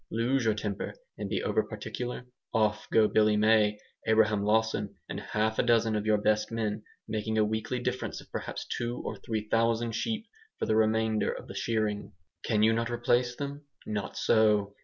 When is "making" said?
7.07-7.37